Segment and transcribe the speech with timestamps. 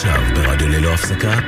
[0.00, 1.38] עכשיו ברדיו ללא הפסקה,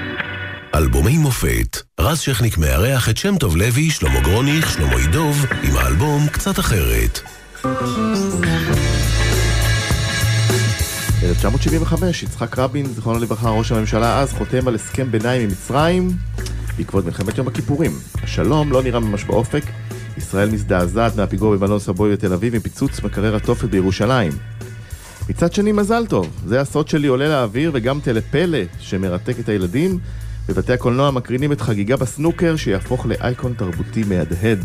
[0.74, 1.78] אלבומי מופת.
[2.00, 7.20] רז שכניק מארח את שם טוב לוי, שלמה גרוניך, שלמה ידוב, עם האלבום קצת אחרת.
[11.22, 16.10] 1975, יצחק רבין, זיכרונו לברכה, ראש הממשלה אז, חותם על הסכם ביניים עם מצרים
[16.76, 17.92] בעקבות מלחמת יום הכיפורים.
[18.22, 19.64] השלום לא נראה ממש באופק,
[20.16, 24.32] ישראל מזדעזעת מהפיגוע במלון סבוי בתל אביב עם פיצוץ מקרר התופת בירושלים.
[25.28, 29.98] מצד שני, מזל טוב, זה הסוד שלי עולה לאוויר וגם טלפלא שמרתק את הילדים.
[30.48, 34.64] בבתי הקולנוע מקרינים את חגיגה בסנוקר שיהפוך לאייקון תרבותי מהדהד.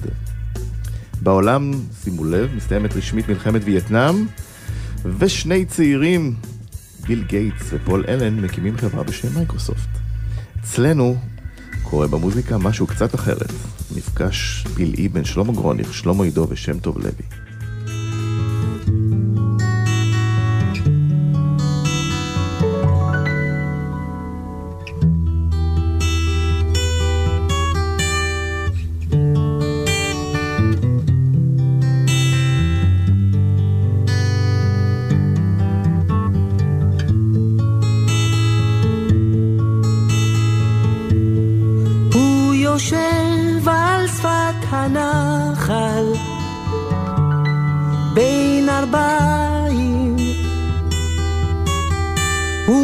[1.22, 1.72] בעולם,
[2.04, 4.26] שימו לב, מסתיימת רשמית מלחמת וייטנאם,
[5.20, 6.36] ושני צעירים,
[7.08, 9.90] ביל גייטס ופול אלן, מקימים חברה בשם מייקרוסופט.
[10.62, 11.18] אצלנו
[11.84, 13.52] קורה במוזיקה משהו קצת אחרת.
[13.96, 17.47] מפגש פלאי בין שלמה גרוניך, שלמה יידוב ושם טוב לוי.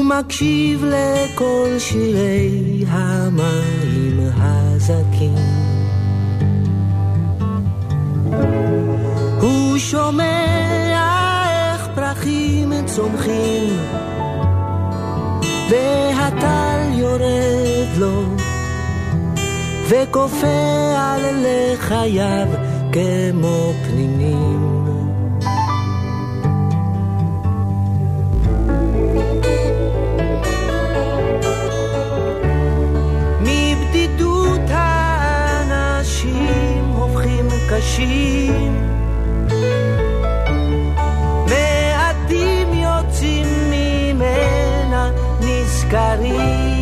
[0.04, 5.36] מקשיב לכל שירי המים הזכים.
[9.42, 13.78] הוא שומע איך פרחים צומחים,
[15.70, 18.24] והטל יורד לו,
[19.90, 22.48] וכופה על לחייו
[22.92, 24.73] כמו פנינים.
[37.94, 38.74] קשים
[41.50, 46.74] מעטים יוצאים ממנה נזכרים.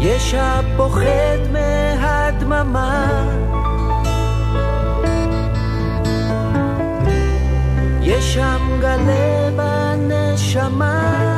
[0.00, 3.24] יש הפוחד מהדממה.
[8.02, 11.33] יש שם גלה בנשמה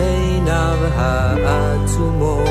[0.00, 2.48] עיניו העצומות.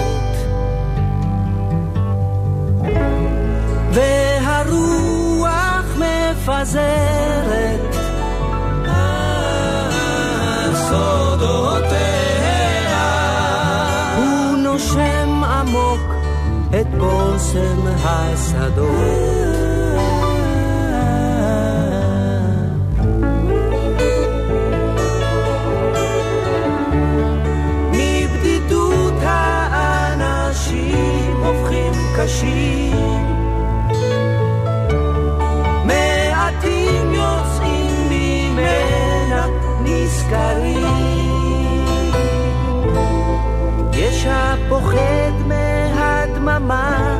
[3.93, 7.39] והרוח מפזרת
[10.73, 12.19] סודותיה.
[14.17, 16.01] הוא נושם עמוק
[16.81, 19.48] את בושם השדות.
[32.29, 32.93] קשים.
[35.85, 39.45] מעטים יוצאים ממנה
[39.83, 40.87] נזכרים.
[43.93, 47.17] יש הפוחד מהדממה.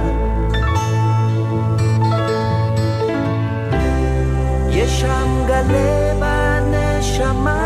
[4.69, 7.58] יש שם גלה בנשמה.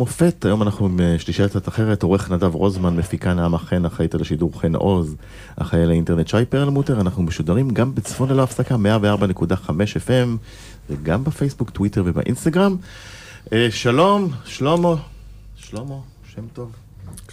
[0.00, 4.14] המופת, היום אנחנו עם אה, שלישייה קצת אחרת, עורך נדב רוזמן, מפיקה נעמה חן, אחראית
[4.14, 5.16] על השידור חן עוז,
[5.56, 10.28] אחראי על האינטרנט שי פרלמוטר, אנחנו משודרים גם בצפון ללא הפסקה, 104.5 FM,
[10.90, 12.76] וגם בפייסבוק, טוויטר ובאינסטגרם.
[13.52, 14.94] אה, שלום, שלמה,
[15.56, 15.96] שלמה,
[16.34, 16.72] שם טוב.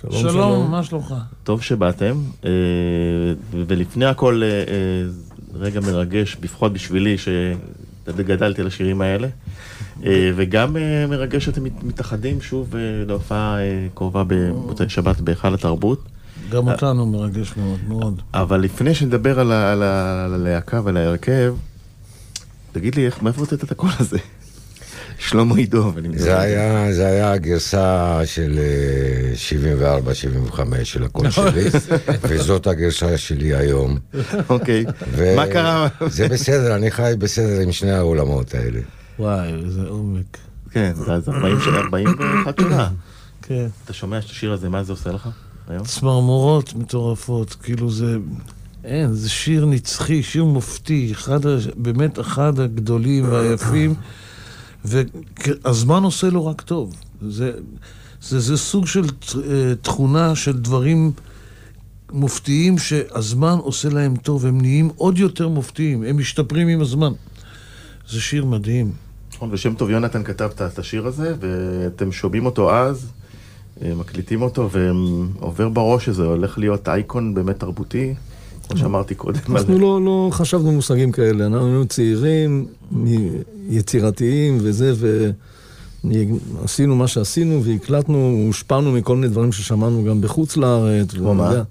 [0.01, 1.13] שלום, שלום, מה שלומך?
[1.43, 2.15] טוב שבאתם,
[2.45, 2.49] אה,
[3.51, 4.41] ולפני הכל
[5.53, 9.27] רגע מרגש, לפחות בשבילי, שגדלתי על השירים האלה,
[10.35, 16.03] וגם אה, מרגש שאתם מת- מתאחדים שוב אה, להופעה אה, קרובה במוצאי שבת בהיכל התרבות.
[16.51, 18.21] גם אותנו מרגש מאוד, מאוד.
[18.33, 19.51] אבל לפני שנדבר על,
[20.33, 21.53] הלהקה ועל ההרכב,
[22.71, 24.17] תגיד לי, איך, מאיפה הוצאת את הקול הזה?
[25.19, 29.33] שלמה עידוב, אני זה היה, זה היה הגרסה של אה,
[30.55, 31.63] 74-75 של הקול שלי,
[32.29, 33.97] וזאת הגרסה שלי היום.
[34.49, 34.85] אוקיי.
[35.35, 35.87] מה קרה?
[36.07, 38.79] זה בסדר, אני חי בסדר עם שני העולמות האלה.
[39.19, 40.37] וואי, איזה עומק.
[40.71, 42.89] כן, זה זה 40 שנה, 41 שנה.
[43.41, 43.67] כן.
[43.85, 45.29] אתה שומע את השיר הזה, מה זה עושה לך
[45.67, 45.83] היום?
[45.85, 48.17] צמרמורות מטורפות, כאילו זה...
[48.83, 51.39] אין, זה שיר נצחי, שיר מופתי, אחד,
[51.75, 53.93] באמת אחד הגדולים והיפים,
[54.85, 56.95] והזמן עושה לו רק טוב.
[57.21, 57.51] זה,
[58.21, 61.11] זה, זה סוג של אה, תכונה של דברים
[62.11, 67.11] מופתיים שהזמן עושה להם טוב, הם נהיים עוד יותר מופתיים, הם משתפרים עם הזמן.
[68.09, 69.06] זה שיר מדהים.
[69.37, 73.07] נכון, ושם טוב יונתן כתב את- השיר הזה, ואתם שומעים אותו אז,
[73.81, 78.13] אה, מקליטים אותו, ועובר בראש שזה הולך להיות אייקון באמת תרבותי,
[78.67, 79.39] כמו שאמרתי קודם.
[79.49, 82.65] אנחנו לא, לא חשבנו מושגים כאלה, אנחנו היינו צעירים,
[83.69, 84.93] יצירתיים וזה,
[86.03, 91.11] ועשינו מה שעשינו והקלטנו, הושפענו מכל מיני דברים ששמענו גם בחוץ לארץ.
[91.11, 91.61] כמו מה?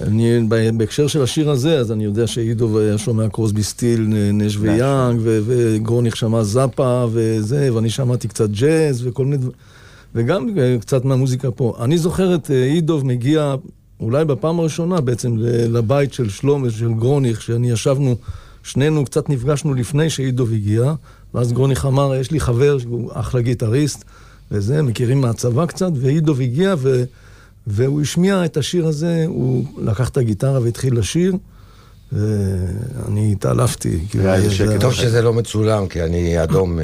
[0.00, 0.40] אני,
[0.76, 5.40] בהקשר של השיר הזה, אז אני יודע שעידו היה שומע קרוסבי סטיל, נש ויאנג, ו-
[5.46, 9.56] וגרוניך שמע זאפה וזה, ואני שמעתי קצת ג'אז וכל מיני דברים,
[10.14, 11.76] וגם אה, קצת מהמוזיקה פה.
[11.80, 13.54] אני זוכר את אה, אידוב מגיע,
[14.00, 15.34] אולי בפעם הראשונה בעצם,
[15.68, 18.16] לבית של שלמה, של גרוניך, שאני ישבנו,
[18.62, 20.94] שנינו קצת נפגשנו לפני שאידוב הגיע,
[21.34, 24.04] ואז גרוניך אמר, יש לי חבר שהוא אחלה גיטריסט,
[24.50, 27.04] וזה, מכירים מהצבא קצת, ואידוב הגיע, ו...
[27.66, 31.36] והוא השמיע את השיר הזה, הוא לקח את הגיטרה והתחיל לשיר,
[32.12, 34.00] ואני התעלפתי.
[34.08, 34.24] כאילו.
[34.80, 36.78] טוב שזה לא מצולם, כי אני אדום.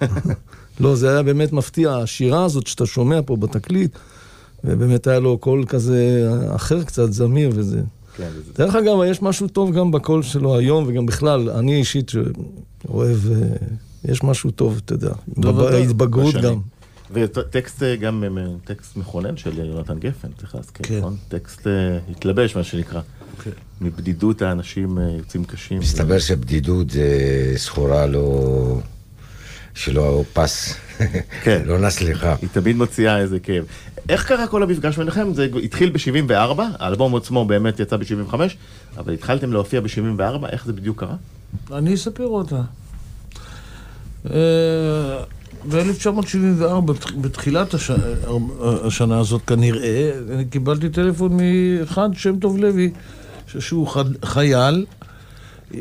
[0.80, 3.90] לא, זה היה באמת מפתיע, השירה הזאת שאתה שומע פה בתקליט,
[4.64, 7.80] ובאמת היה לו קול כזה אחר קצת, זמיר וזה.
[8.16, 8.28] כן,
[8.58, 13.38] דרך אגב, יש משהו טוב גם בקול שלו היום, וגם בכלל, אני אישית שאוהב, אה,
[14.04, 15.12] יש משהו טוב, אתה יודע.
[15.36, 16.34] בהתבגרות.
[16.34, 16.58] גם.
[17.10, 20.98] וטקסט אה, גם אה, טקסט מכונן של יונתן גפן, צריך להזכיר, כן.
[20.98, 21.16] נכון?
[21.28, 23.00] טקסט אה, התלבש, מה שנקרא.
[23.44, 23.50] כן.
[23.80, 25.78] מבדידות האנשים יוצאים קשים.
[25.78, 27.08] מסתבר שבדידות זה
[27.56, 28.78] סחורה לא...
[29.74, 30.74] שלא פס.
[31.44, 31.62] כן.
[31.66, 32.34] לא נסליחה.
[32.42, 33.64] היא תמיד מוציאה איזה כאב.
[34.08, 35.34] איך קרה כל המפגש ביניכם?
[35.34, 38.34] זה התחיל ב-74, האלבום עצמו באמת יצא ב-75,
[38.96, 41.16] אבל התחלתם להופיע ב-74, איך זה בדיוק קרה?
[41.72, 42.62] אני אספר אותה.
[45.72, 47.90] אה, ב-1974, בתחילת הש...
[48.84, 52.90] השנה הזאת כנראה, אני קיבלתי טלפון מאחד, שם טוב לוי,
[53.58, 54.86] שהוא ח- חייל.
[55.74, 55.80] אה,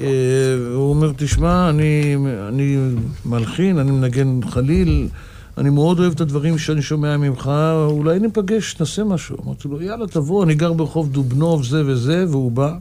[0.73, 2.15] הוא אומר, תשמע, אני,
[2.47, 2.77] אני
[3.25, 5.07] מלחין, אני מנגן חליל,
[5.57, 7.51] אני מאוד אוהב את הדברים שאני שומע ממך,
[7.87, 9.37] אולי ניפגש, נעשה משהו.
[9.45, 12.73] אמרתי לו, יאללה, תבוא, אני גר ברחוב דובנוב, זה וזה, והוא בא.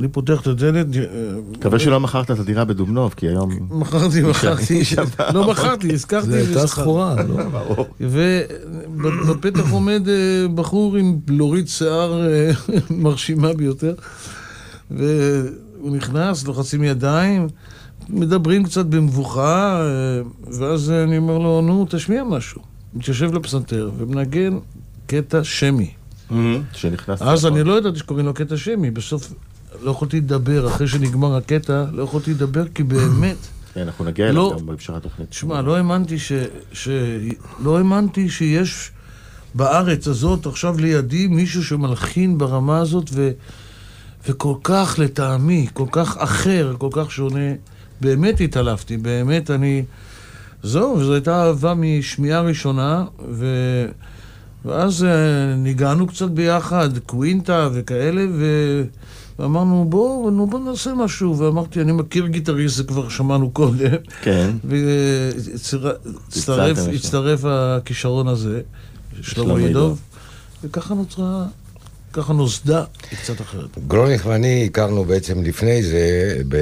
[0.00, 1.02] אני פותח את הדלת, אה,
[1.50, 3.50] מקווה שלא מכרת את הדירה בדובנוב, כי היום...
[3.70, 4.82] מכרתי, מכרתי,
[5.34, 6.26] לא מכרתי, הזכרתי.
[6.26, 6.66] זו הייתה.
[6.66, 7.86] סחורה, לא?
[8.00, 12.50] ובפתח עומד אה, בחור עם בלורית שיער אה,
[12.90, 13.94] מרשימה ביותר,
[14.90, 17.48] והוא נכנס, לוחצים ידיים,
[18.08, 20.22] מדברים קצת במבוכה, אה,
[20.58, 22.60] ואז אני אומר לו, נו, תשמיע משהו.
[22.94, 24.58] מתיישב לפסנתר ומנגן
[25.06, 25.90] קטע שמי.
[26.72, 27.22] שנכנס...
[27.22, 29.32] אז אני לא ידעתי שקוראים לו קטע שמי, בסוף
[29.82, 33.36] לא יכולתי לדבר, אחרי שנגמר הקטע, לא יכולתי לדבר כי באמת...
[33.74, 34.48] כן, אנחנו נגיע לא.
[34.48, 35.30] אליו גם בהמשך התוכנית.
[35.30, 36.32] תשמע, לא האמנתי ש...
[36.72, 36.88] ש...
[37.62, 38.90] לא האמנתי שיש
[39.54, 43.30] בארץ הזאת עכשיו לידי מישהו שמלחין ברמה הזאת ו...
[44.28, 47.50] וכל כך לטעמי, כל כך אחר, כל כך שונה.
[48.00, 49.84] באמת התעלפתי, באמת אני...
[50.62, 53.46] זהו, זו הייתה אהבה משמיעה ראשונה, ו...
[54.64, 58.44] ואז אה, ניגענו קצת ביחד, קווינטה וכאלה, ו...
[59.40, 61.38] ואמרנו, בואו, נו, בואו נעשה משהו.
[61.38, 63.96] ואמרתי, אני מכיר גיטריסט, זה כבר שמענו קודם.
[64.22, 64.50] כן.
[66.32, 67.44] והצטרף.
[67.44, 68.60] הכישרון הזה,
[69.22, 70.00] שלמה ידוב.
[70.64, 71.44] וככה נוצרה
[72.12, 72.84] ככה נוסדה,
[73.22, 73.78] קצת אחרת.
[73.86, 76.56] גרוניך ואני הכרנו בעצם לפני זה, ב...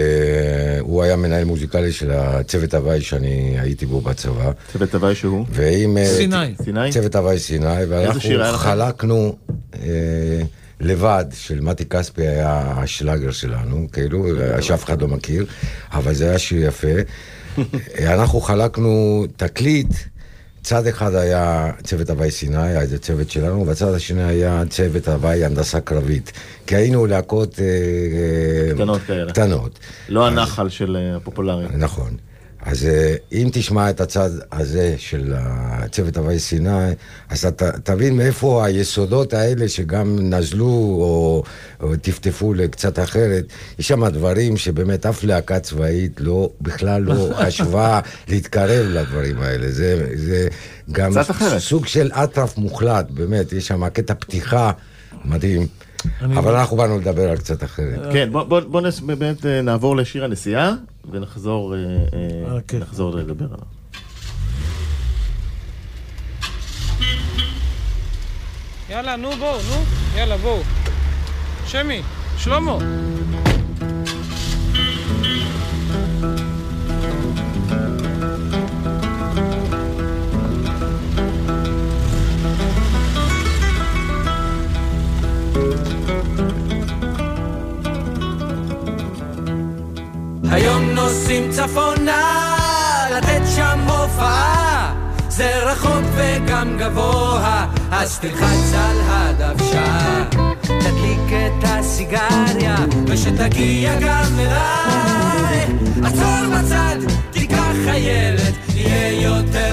[0.80, 4.50] הוא היה מנהל מוזיקלי של הצוות הוואי שאני הייתי בו בצבא.
[4.73, 5.44] צוות הוואי שהוא?
[5.50, 5.99] ועם...
[5.99, 6.54] אה, סיני.
[6.64, 6.92] סיני?
[6.92, 8.20] צוות הוואי סיני, ואנחנו?
[8.52, 9.37] חלקנו
[9.75, 10.42] אה,
[10.80, 14.26] לבד, של מתי כספי היה השלאגר שלנו, כאילו,
[14.61, 15.47] שאף אחד לא מכיר,
[15.92, 16.97] אבל זה היה שיר יפה.
[18.14, 19.94] אנחנו חלקנו תקליט,
[20.62, 25.44] צד אחד היה צוות הוואי סיני, היה איזה צוות שלנו, והצד השני היה צוות הוואי
[25.44, 26.32] הנדסה קרבית.
[26.66, 27.58] כי היינו להקות...
[27.58, 29.32] אה, אה, קטנות כאלה.
[29.32, 29.78] קטנות.
[30.08, 31.66] לא הנחל של אה, הפופולרי.
[31.76, 32.16] נכון.
[32.70, 36.92] אז אה, אם תשמע את הצד הזה של הצוות הוואי סיני,
[37.28, 41.42] אז אתה תבין מאיפה היסודות האלה שגם נזלו או,
[41.80, 43.44] או טפטפו לקצת אחרת.
[43.78, 49.70] יש שם דברים שבאמת אף להקה צבאית לא, בכלל לא חשבה להתקרב לדברים האלה.
[49.70, 50.48] זה, זה
[50.92, 51.12] גם.
[51.58, 54.72] סוג של אטרף מוחלט, באמת, יש שם קטע פתיחה
[55.25, 55.66] מדהים.
[56.22, 58.12] אבל אנחנו באנו לדבר על קצת אחרת.
[58.12, 60.72] כן, בוא- בוא בוא נס- באמת אה, נעבור לשיר הנסיעה,
[61.12, 61.78] ונחזור אה,
[62.72, 62.78] אה.
[62.80, 63.58] נחזור לדבר עליו.
[68.90, 69.82] יאללה, נו בואו, נו,
[70.18, 70.60] יאללה בואו.
[71.66, 72.02] שמי,
[72.38, 72.78] שלמה.
[91.58, 92.56] צפונה,
[93.16, 94.94] לתת שם הופעה.
[95.28, 100.24] זה רחוק וגם גבוה, אז תלחץ על הדוושה.
[100.62, 105.66] תדליק את הסיגריה, ושתגיע גם אליי.
[106.04, 106.96] עצור בצד,
[107.30, 109.67] תיקח חיילת, יהיה יותר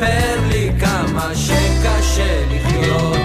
[0.00, 3.16] לספר לי כמה שקשה לחיות.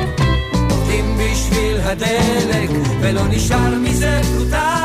[0.72, 2.70] עובדים בשביל הדלק
[3.02, 4.84] ולא נשאר מזה פרוטה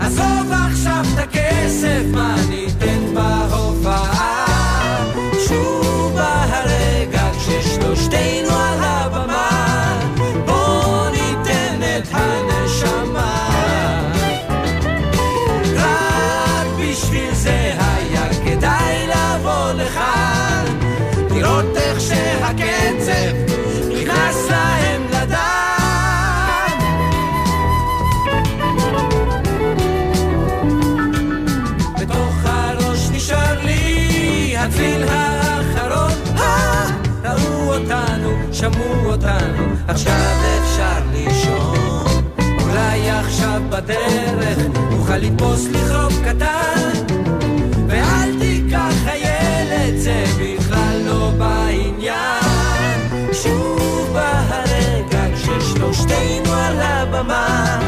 [0.00, 4.46] עזוב עכשיו את הכסף מה ניתן בהופעה?
[5.48, 9.23] שוב בא הרגע כששלושתנו על הבמה
[39.88, 42.24] עכשיו אפשר לישון.
[42.62, 44.58] אולי עכשיו בדרך
[44.90, 46.90] נוכל לתפוס לי חוף קטן.
[47.88, 53.32] ואל תיקח הילד זה בכלל לא בעניין.
[53.32, 57.78] שוב בא הרגע כששלושתנו על הבמה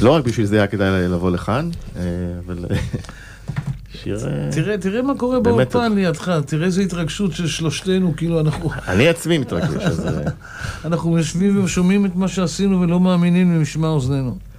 [0.02, 2.02] לא רק בשביל זה היה כדאי לבוא לכאן, אה,
[2.46, 2.66] אבל
[4.02, 4.18] שיר...
[4.26, 9.08] אה, תראה, תראה מה קורה באולפן לידך, תראה איזו התרגשות של שלושתנו, כאילו אנחנו, אני
[9.08, 10.06] עצמי מתרגש, אז...
[10.06, 10.22] אה,
[10.84, 14.51] אנחנו יושבים ושומעים את מה שעשינו ולא מאמינים למשמע אוזנינו.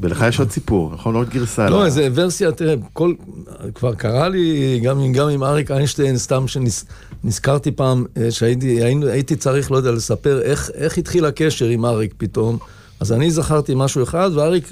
[0.00, 1.14] ולך יש עוד סיפור, נכון?
[1.14, 1.70] עוד גרסה.
[1.70, 3.14] לא, איזה ורסיה, תראה, כל,
[3.74, 9.76] כבר קרה לי, גם, גם עם אריק איינשטיין, סתם שנזכרתי פעם, אה, שהייתי צריך, לא
[9.76, 12.58] יודע, לספר איך, איך התחיל הקשר עם אריק פתאום.
[13.00, 14.64] אז אני זכרתי משהו אחד, ואריק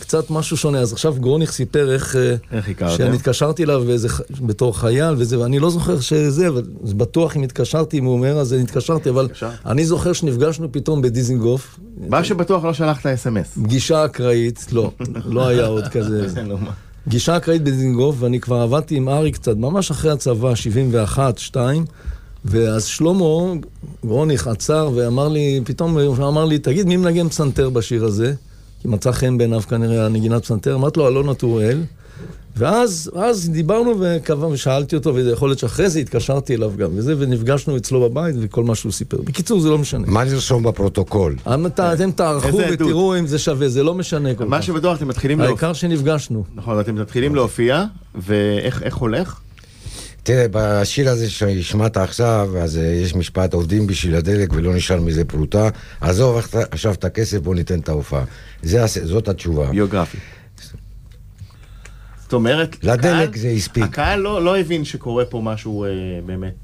[0.00, 0.78] קצת משהו שונה.
[0.78, 2.16] אז עכשיו גרוניך סיפר איך...
[2.16, 2.96] אה, איך הכרתם?
[2.96, 4.08] שאני התקשרתי אליו באיזה
[4.40, 8.38] בתור חייל וזה, ואני לא זוכר שזה, אבל זה בטוח אם התקשרתי, אם הוא אומר,
[8.38, 9.28] אז התקשרתי, אבל.
[9.66, 13.58] אני זוכר שנפגשנו פתאום בדיזינגוף, מה שבטוח לא שלחת אס.אם.אס.
[13.62, 14.90] פגישה אקראית, לא,
[15.24, 16.26] לא היה עוד כזה.
[17.04, 21.84] פגישה אקראית בדיזינגוף, ואני כבר עבדתי עם ארי קצת, ממש אחרי הצבא, 71, 2,
[22.44, 23.52] ואז שלמה
[24.06, 28.34] גרוניך עצר ואמר לי, פתאום הוא אמר לי, תגיד, מי מנגן פסנתר בשיר הזה?
[28.80, 31.82] כי מצא חן בעיניו כנראה הנגינת פסנתר, אמרתי לו, אלון נטוראל.
[32.56, 37.76] ואז אז דיברנו וקבע, ושאלתי אותו, ויכול להיות שאחרי זה התקשרתי אליו גם, וזה, ונפגשנו
[37.76, 39.16] אצלו בבית, וכל מה שהוא סיפר.
[39.24, 40.06] בקיצור, זה לא משנה.
[40.06, 41.36] מה נרשום בפרוטוקול?
[41.42, 42.58] אתם אתם תערכו?
[42.72, 44.62] ותראו אם זה שווה, זה לא משנה כל מה כך.
[44.62, 45.68] שבטוח אתם מתחילים להופיע.
[45.68, 46.44] העיקר שנפגשנו.
[46.54, 47.84] נכון, אתם מתחילים להופיע,
[48.14, 49.40] ואיך איך הולך?
[50.30, 55.24] תראה, בשיר הזה שהשמעת עכשיו, אז אה, יש משפט, עובדים בשביל הדלק ולא נשאר מזה
[55.24, 55.68] פרוטה.
[56.00, 58.24] עזוב עכשיו- את הכסף, בוא ניתן את ההופעה.
[59.02, 59.70] זאת התשובה.
[59.70, 60.18] ביוגרפי.
[62.22, 63.82] זאת אומרת, לדלק הקהל- זה הספיק.
[63.84, 65.88] הקהל לא לא הבין שקורה פה משהו אה,
[66.26, 66.54] באמת.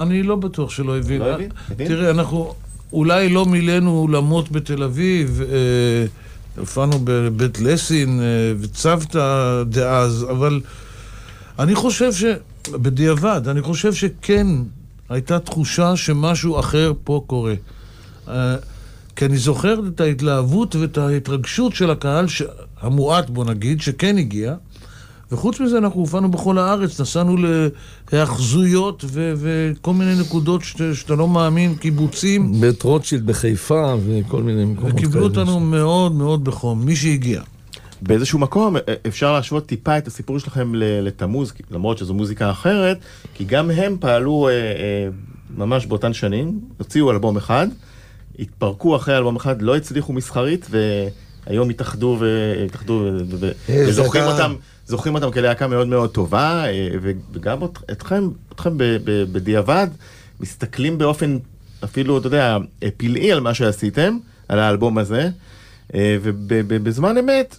[0.00, 1.20] אני לא בטוח שלא הבין.
[1.20, 1.50] לא הבין?
[1.70, 1.88] הבין?
[1.88, 2.54] תראה, אנחנו
[2.92, 6.06] אולי לא מילאנו אולמות בתל אביב, אה,
[6.60, 8.24] הופענו בבית לסין אה,
[8.60, 10.60] וצוותא דאז, אבל
[11.58, 12.24] אני חושב ש...
[12.68, 14.46] בדיעבד, אני חושב שכן
[15.08, 17.54] הייתה תחושה שמשהו אחר פה קורה.
[18.28, 18.56] אה,
[19.16, 22.42] כי אני זוכר את ההתלהבות ואת ההתרגשות של הקהל ש...
[22.80, 24.54] המועט, בוא נגיד, שכן הגיע.
[25.32, 27.36] וחוץ מזה, אנחנו הופענו בכל הארץ, נסענו
[28.12, 34.64] להאחזויות ו- וכל מיני נקודות שאתה, שאתה לא מאמין, קיבוצים, בית רוטשילד בחיפה וכל מיני
[34.64, 34.94] מקומות כאלה.
[34.94, 37.42] וקיבלו אותנו מאוד מאוד בחום, מי שהגיע.
[38.02, 42.98] באיזשהו מקום אה, אפשר להשוות טיפה את הסיפור שלכם לתמוז, למרות שזו מוזיקה אחרת,
[43.34, 45.08] כי גם הם פעלו אה, אה,
[45.56, 47.66] ממש באותן שנים, הוציאו אלבום אחד,
[48.38, 54.24] התפרקו אחרי אלבום אחד, לא הצליחו מסחרית, והיום התאחדו ו- התאחדו ו- ו- אה, וזוכרים
[54.24, 54.54] אותם.
[54.86, 56.88] זוכרים אותם כלהקה מאוד מאוד טובה, אה,
[57.32, 57.58] וגם
[57.92, 58.70] אתכם, אתכם
[59.32, 59.86] בדיעבד,
[60.40, 61.38] מסתכלים באופן
[61.84, 62.58] אפילו, אתה יודע,
[62.96, 65.28] פלאי על מה שעשיתם, על האלבום הזה,
[65.94, 67.56] ובזמן אמת,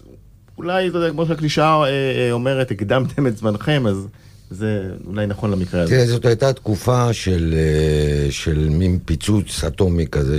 [0.58, 4.08] אולי, אתה יודע, כמו שהקלישאה אה, אה, אומרת, הקדמתם את זמנכם, אז
[4.52, 5.96] זה אולי נכון למקרה הזה.
[5.96, 10.38] תראה, זאת הייתה תקופה של, אה, של מין פיצוץ אטומי כזה,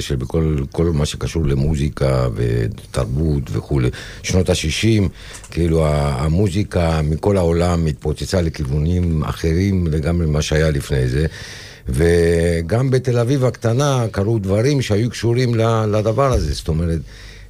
[0.72, 3.90] כל מה שקשור למוזיקה ותרבות וכולי.
[4.22, 5.08] שנות ה-60,
[5.50, 11.26] כאילו המוזיקה מכל העולם התפוצצה לכיוונים אחרים לגמרי ממה שהיה לפני זה.
[11.88, 15.54] וגם בתל אביב הקטנה קרו דברים שהיו קשורים
[15.88, 16.98] לדבר הזה, זאת אומרת,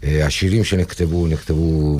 [0.04, 1.98] השירים שנכתבו, נכתבו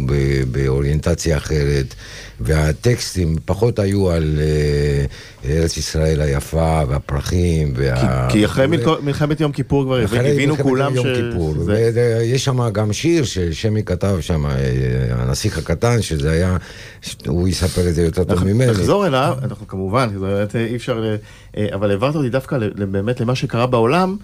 [0.51, 1.95] באוריינטציה אחרת,
[2.41, 5.05] והטקסטים פחות היו על אה,
[5.51, 7.75] ארץ ישראל היפה והפרחים.
[7.75, 8.29] כי, וה...
[8.31, 11.09] כי אחרי מלכו- מלחמת יום כיפור כבר אחרי הבינו מלחמת כולם יום ש...
[11.17, 11.55] כיפור.
[11.67, 14.53] ויש שם גם שיר ששמי כתב שם, אה,
[15.11, 16.57] הנסיך הקטן, שזה היה,
[17.27, 18.71] הוא יספר את זה יותר טוב ממני.
[18.71, 20.09] נחזור אליו, אנחנו כמובן,
[20.53, 21.17] כי אה, אי אפשר,
[21.57, 24.17] אה, אבל העברת אותי דווקא באמת למה שקרה בעולם,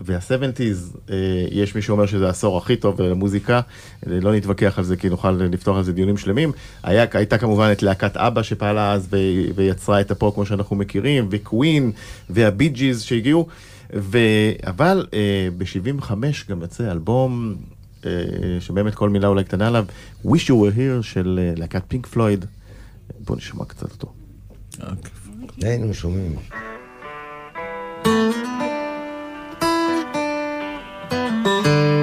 [0.00, 1.16] וה-70's, אה,
[1.50, 3.60] יש מי שאומר שזה העשור הכי טוב למוזיקה,
[4.06, 6.52] אה, לא נתווכח על זה כי נוכל לפתוח על זה דיונים שלמים.
[6.82, 9.16] היה, הייתה כמובן את להקת אבא שפעלה אז ו-
[9.54, 11.92] ויצרה את הפופ כמו שאנחנו מכירים, וקווין,
[12.30, 13.46] והבי ג'יז שהגיעו,
[13.94, 14.18] ו...
[14.66, 16.10] אבל אה, ב-75
[16.48, 17.56] גם יצא אלבום
[18.06, 18.10] אה,
[18.60, 19.84] שבאמת כל מילה אולי קטנה עליו,
[20.24, 22.44] Wish You Were Here של אה, להקת פינק פלויד.
[23.20, 24.12] בואו נשמע קצת אותו.
[25.62, 26.36] היינו שומעים.
[31.46, 31.95] Música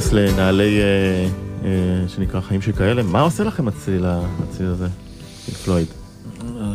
[0.00, 1.28] להיכנס לנעלי, אה,
[1.64, 4.88] אה, שנקרא חיים שכאלה, מה עושה לכם הציל, הצליל הזה,
[5.64, 5.86] פלויד?
[6.40, 6.74] אה,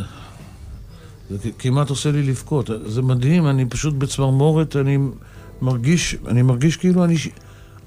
[1.30, 4.98] זה כמעט עושה לי לבכות, זה מדהים, אני פשוט בצמרמורת, אני
[5.62, 7.16] מרגיש, אני מרגיש כאילו אני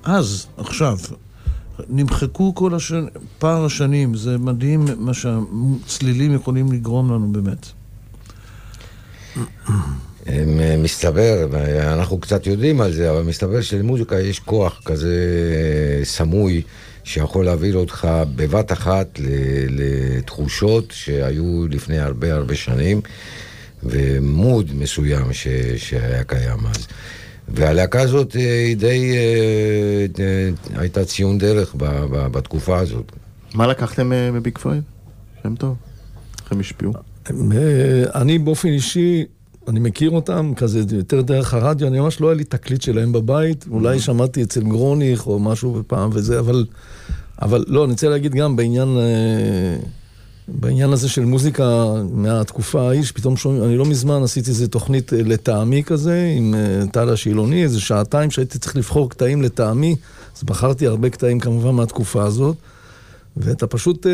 [0.04, 0.98] אז, עכשיו,
[1.88, 7.66] נמחקו כל השנים, פער השנים, זה מדהים מה שהצלילים יכולים לגרום לנו באמת.
[10.28, 11.48] אה, מסתבר,
[11.92, 15.14] אנחנו קצת יודעים על זה, אבל מסתבר שלמוזיקה יש כוח כזה
[16.04, 16.62] סמוי,
[17.04, 19.20] שיכול להעביר אותך בבת אחת
[19.68, 23.00] לתחושות שהיו לפני הרבה הרבה שנים,
[23.82, 26.86] ומוד מסוים ש, שהיה קיים אז.
[27.48, 33.12] והלהקה הזאת אה, היא די אה, אה, הייתה ציון דרך ב, ב, בתקופה הזאת.
[33.54, 34.82] מה לקחתם מביג פלויד?
[35.42, 35.76] שם טוב.
[36.42, 36.92] איך הם השפיעו?
[38.14, 39.24] אני באופן אישי,
[39.68, 43.64] אני מכיר אותם כזה יותר דרך הרדיו, אני ממש לא היה לי תקליט שלהם בבית,
[43.70, 46.66] אולי שמעתי אצל גרוניך או משהו בפעם וזה, אבל,
[47.42, 49.76] אבל לא, אני רוצה להגיד גם בעניין, אה,
[50.48, 55.18] בעניין הזה של מוזיקה מהתקופה ההיא, שפתאום שומעים, אני לא מזמן עשיתי איזה תוכנית אה,
[55.22, 59.96] לטעמי כזה, עם אה, טל השילוני, איזה שעתיים שהייתי צריך לבחור קטעים לטעמי,
[60.36, 62.56] אז בחרתי הרבה קטעים כמובן מהתקופה הזאת.
[63.36, 64.12] ואתה פשוט אה,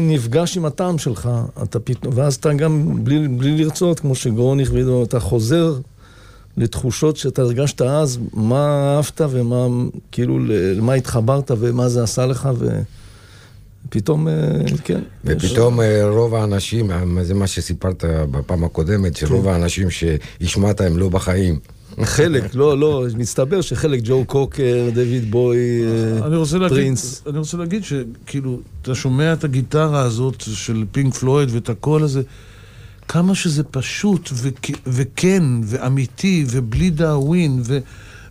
[0.00, 1.28] נפגש עם הטעם שלך,
[1.62, 5.78] אתה פתאום, ואז אתה גם, בלי, בלי לרצות, כמו שגרוניך וידו, אתה חוזר
[6.56, 9.66] לתחושות שאתה הרגשת אז, מה אהבת ומה,
[10.12, 12.82] כאילו, למה התחברת ומה זה עשה לך, ופתאום,
[14.28, 14.32] אה,
[14.84, 15.00] כן.
[15.24, 19.26] ופתאום אה, רוב האנשים, אה, זה מה שסיפרת בפעם הקודמת, כן.
[19.26, 21.58] שרוב האנשים שהשמעת הם לא בחיים.
[22.04, 25.56] חלק, לא, לא, מסתבר שחלק ג'ו קוקר, דויד בוי,
[26.22, 27.22] אני רוצה להגיד, פרינס.
[27.26, 32.22] אני רוצה להגיד שכאילו, אתה שומע את הגיטרה הזאת של פינק פלויד ואת הקול הזה,
[33.08, 37.78] כמה שזה פשוט וכ- וכן ואמיתי ובלי דאווין, ו,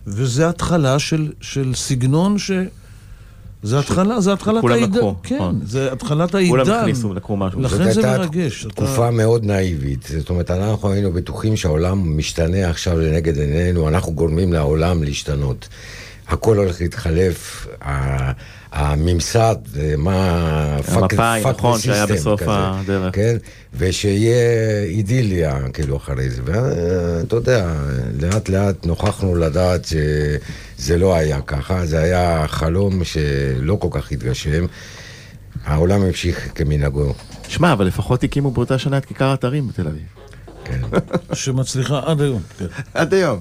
[0.06, 2.50] וזה התחלה של, של סגנון ש...
[3.66, 4.96] זה התחלה, זה התחלת כולם העידן.
[4.96, 5.60] לקחו, כן, נכון.
[5.64, 6.50] זה התחלת העידן.
[6.50, 7.60] כולם הכניסו, לקחו משהו.
[7.60, 8.66] לכן זאת זה הייתה מרגש.
[8.66, 10.08] אתה- תקופה מאוד נאיבית.
[10.18, 15.68] זאת אומרת, אנחנו היינו בטוחים שהעולם משתנה עכשיו לנגד עינינו, אנחנו גורמים לעולם להשתנות.
[16.28, 17.66] הכל הולך להתחלף,
[18.72, 20.76] הממסד, אה, מה...
[20.88, 23.14] המפא"י, נכון, שהיה בסוף כזה, הדרך.
[23.14, 23.36] כן?
[23.78, 24.36] ושיהיה
[24.84, 26.42] אידיליה, כאילו, אחרי זה.
[26.44, 27.72] ואתה יודע,
[28.22, 29.86] לאט לאט נוכחנו לדעת
[30.78, 34.66] שזה לא היה ככה, זה היה חלום שלא כל כך התגשם.
[35.64, 37.14] העולם המשיך כמנהגו.
[37.48, 40.06] שמע, אבל לפחות הקימו באותה שנה את כיכר אתרים בתל אביב.
[40.64, 40.80] כן.
[41.34, 42.42] שמצליחה עד היום.
[42.58, 42.66] כן.
[42.94, 43.40] עד היום.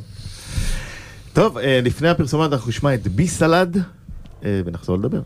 [1.34, 3.78] טוב, אה, לפני הפרסומת אנחנו נשמע את בי סלד,
[4.46, 5.22] אה, ונחזור לדבר.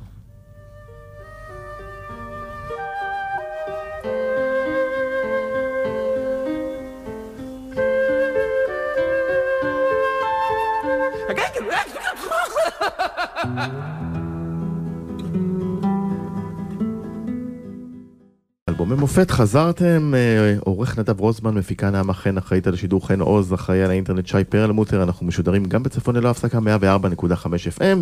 [18.90, 23.54] אלבומי מופת, חזרתם, אה, עורך נדב רוזמן, מפיקה נעמה חן, אחראית על השידור חן עוז,
[23.54, 27.98] אחראי על האינטרנט שי פרלמוטר, אנחנו משודרים גם בצפון ללא הפסקה 104.5 FM,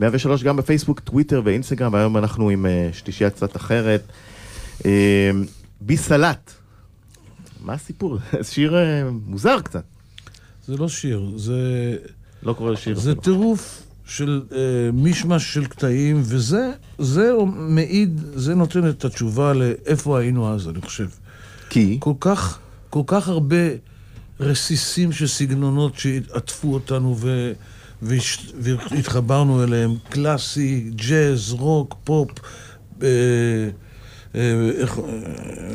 [0.00, 4.02] 103 גם בפייסבוק, טוויטר ואינסטגרם, והיום אנחנו עם אה, שלישייה קצת אחרת.
[4.86, 5.30] אה,
[5.80, 6.52] בי סלט,
[7.60, 8.18] מה הסיפור?
[8.52, 8.76] שיר
[9.26, 9.84] מוזר קצת,
[10.66, 11.96] זה לא שיר, זה...
[12.42, 13.14] לא קורא לשיר זה.
[13.14, 14.58] טירוף של אה,
[14.92, 21.08] מישמש של קטעים, וזה זה מעיד, זה נותן את התשובה לאיפה היינו אז, אני חושב.
[21.70, 21.96] כי?
[22.00, 22.58] כל כך,
[22.90, 23.56] כל כך הרבה
[24.40, 27.52] רסיסים של סגנונות שעטפו אותנו ו,
[28.60, 32.30] והתחברנו אליהם, קלאסי, ג'אז, רוק, פופ,
[33.02, 33.08] אה,
[34.34, 34.40] אה,
[34.78, 35.04] איך, אה,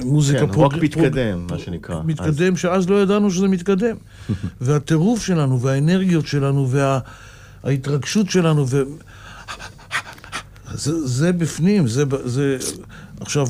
[0.05, 2.01] מוזיקה כן, רוק פרוג- מתקדם, פרוג- מה שנקרא.
[2.05, 3.95] מתקדם, שאז לא ידענו שזה מתקדם.
[4.61, 6.67] והטירוף שלנו, והאנרגיות שלנו,
[7.63, 8.83] וההתרגשות שלנו, ו...
[10.73, 12.57] זה, זה בפנים, זה, זה...
[13.19, 13.47] עכשיו,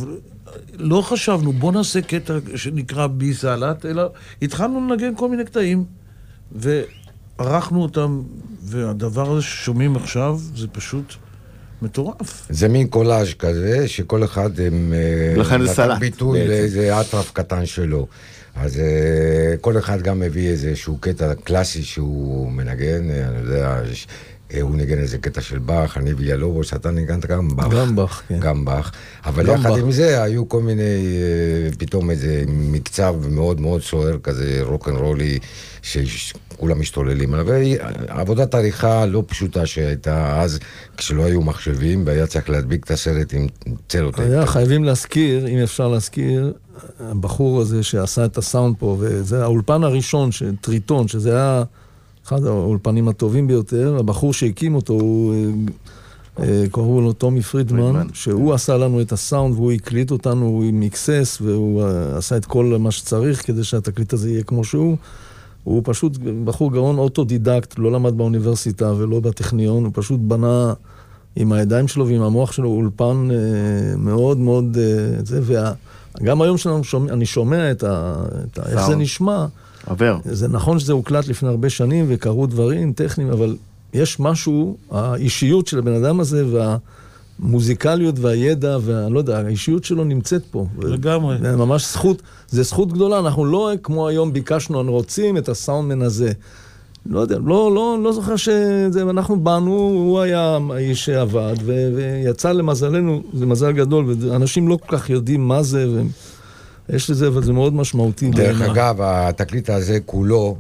[0.74, 4.10] לא חשבנו, בוא נעשה קטע שנקרא בי סלט, אלא
[4.42, 5.86] התחלנו לנגן כל מיני קטעים,
[6.52, 8.22] וערכנו אותם,
[8.64, 11.14] והדבר הזה ששומעים עכשיו, זה פשוט
[11.82, 12.48] מטורף.
[12.50, 14.94] זה מין קולאז' כזה, שכל אחד הם...
[14.94, 16.48] אה, לכן זה סלט, ביטוי.
[16.48, 18.08] לאיזה אטרף קטן שלו.
[18.60, 23.82] אז אה, כל אחד גם מביא איזשהו קטע קלאסי שהוא מנגן, אה, אני יודע,
[24.62, 27.74] הוא ניגן איזה קטע של באך, אני וילובוס, אתה ניגנת גם באך.
[27.74, 28.40] גם באך, כן.
[28.40, 28.92] גם באך.
[29.26, 29.78] אבל גם יחד.
[29.78, 35.40] עם זה היו כל מיני, אה, פתאום איזה מקצב מאוד מאוד סוער כזה, רוקנרולי,
[35.82, 37.46] שכולם משתוללים עליו.
[37.48, 40.60] ועבודת עריכה לא פשוטה שהייתה אז,
[40.98, 43.48] כשלא היו מחשבים, והיה צריך להדביק את הסרט עם
[43.90, 44.30] סלוטייפ.
[44.30, 46.54] היה חייבים להזכיר, אם אפשר להזכיר,
[47.00, 50.30] הבחור הזה שעשה את הסאונד פה, וזה האולפן הראשון,
[50.62, 51.64] טריטון, שזה היה
[52.28, 53.98] אחד האולפנים הטובים ביותר.
[54.00, 58.08] הבחור שהקים אותו הוא, אה, אה, קראו לו טומי פרידמן.
[58.14, 62.76] שהוא עשה לנו את הסאונד והוא הקליט אותנו, הוא מיקסס והוא אה, עשה את כל
[62.80, 64.98] מה שצריך כדי שהתקליט הזה יהיה כמו שהוא.
[65.64, 70.74] הוא פשוט בחור גאון אוטודידקט, לא למד באוניברסיטה ולא בטכניון, הוא פשוט בנה
[71.36, 75.64] עם הידיים שלו ועם המוח שלו אולפן אה, מאוד מאוד, אה, זה,
[76.22, 78.16] וגם היום שאנחנו שומע, אני שומע את ה...
[78.44, 78.96] את ה איך זה.
[78.96, 79.46] נשמע,
[79.90, 80.18] עובר.
[80.26, 83.56] זה נכון שזה הוקלט לפני הרבה שנים וקרו דברים טכניים, אבל
[83.94, 86.46] יש משהו, האישיות של הבן אדם הזה
[87.40, 90.66] והמוזיקליות והידע, ואני לא יודע, האישיות שלו נמצאת פה.
[90.80, 91.38] לגמרי.
[91.42, 96.02] זה ממש זכות, זה זכות גדולה, אנחנו לא כמו היום ביקשנו, אנחנו רוצים את הסאונדמן
[96.02, 96.32] הזה.
[97.10, 102.52] לא יודע, לא, לא, לא זוכר שזה, אנחנו באנו, הוא היה האיש שעבד, ו, ויצא
[102.52, 105.88] למזלנו, זה מזל גדול, ואנשים לא כל כך יודעים מה זה,
[106.90, 108.30] ויש לזה, אבל זה מאוד משמעותי.
[108.30, 108.62] דרך.
[108.62, 110.58] אגב, התקליט הזה כולו,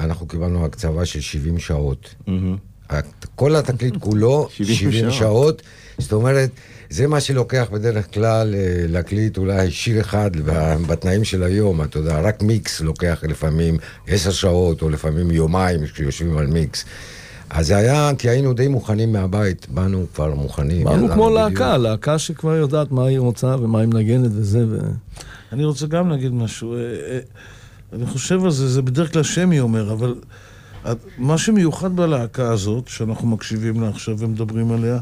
[0.00, 2.14] אנחנו קיבלנו הקצבה של 70 שעות.
[3.34, 5.12] כל התקליט כולו 70 70 שעות.
[5.12, 5.62] שעות,
[5.98, 6.50] זאת אומרת,
[6.90, 10.30] זה מה שלוקח בדרך כלל אה, להקליט אולי שיר אחד
[10.88, 16.36] בתנאים של היום, אתה יודע, רק מיקס לוקח לפעמים עשר שעות, או לפעמים יומיים כשיושבים
[16.36, 16.84] על מיקס.
[17.50, 20.84] אז זה היה, כי היינו די מוכנים מהבית, באנו כבר מוכנים.
[20.84, 21.30] באנו כמו.
[21.30, 24.78] להקה, להקה שכבר יודעת מה היא רוצה ומה היא מנגנת וזה, ו...
[25.52, 26.74] אני רוצה גם להגיד משהו.
[26.74, 27.18] אה, אה,
[27.92, 30.14] אני חושב על זה, זה בדרך כלל שמי אומר, אבל
[31.18, 34.98] מה שמיוחד בלהקה הזאת, שאנחנו מקשיבים לה עכשיו ומדברים עליה,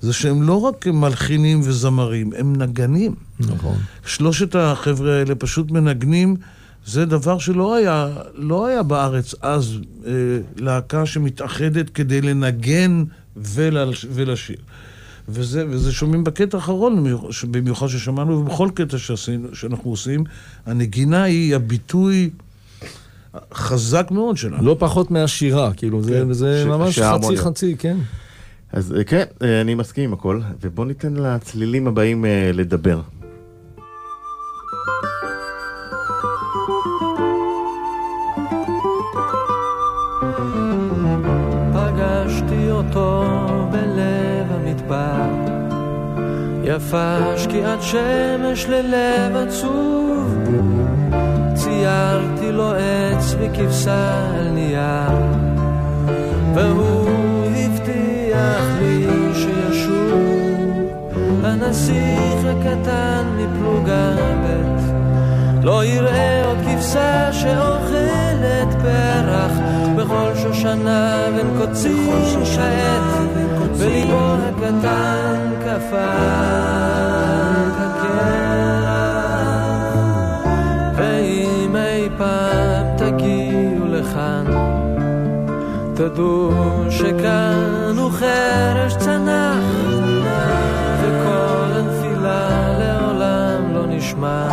[0.00, 3.14] זה שהם לא רק מלחינים וזמרים, הם נגנים.
[3.40, 3.76] נכון.
[4.06, 6.36] שלושת החבר'ה האלה פשוט מנגנים,
[6.86, 10.12] זה דבר שלא היה, לא היה בארץ אז אה,
[10.56, 13.04] להקה שמתאחדת כדי לנגן
[13.36, 14.56] ולש, ולשיר.
[15.28, 17.06] וזה, וזה שומעים בקטע האחרון,
[17.50, 20.24] במיוחד ששמענו, ובכל קטע שעשינו, שאנחנו עושים,
[20.66, 22.30] הנגינה היא הביטוי
[23.54, 24.64] חזק מאוד שלנו.
[24.64, 27.36] לא פחות מהשירה, כאילו, זה, כן, זה ש- ממש חצי.
[27.36, 27.96] חצי, כן.
[28.72, 33.00] אז אה, כן, אה, אני מסכים עם הכל, ובוא ניתן לצלילים הבאים אה, לדבר.
[46.94, 50.38] יפה שקיעת שמש ללב עצוב.
[51.54, 55.18] ציירתי לו עץ וכבשה על נייר,
[56.54, 60.70] והוא הבטיח לי שישוב.
[61.42, 64.73] הנסיך הקטן מפלוגה ב'
[65.64, 69.52] לא יראה עוד כבשה שאוכלת פרח.
[69.96, 73.02] בכל שושנה בין קוצים כעת
[73.76, 75.54] וליבו הקטן
[82.18, 84.44] פעם תגיעו לכאן
[85.94, 86.50] תדעו
[86.90, 89.64] שכאן הוא חרש צנח
[91.02, 94.48] וכל הנפילה לעולם לא נשמע